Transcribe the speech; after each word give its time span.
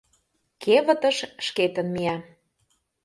Кевытыш 0.63 1.17
шкетын 1.45 1.87
мия. 1.93 2.15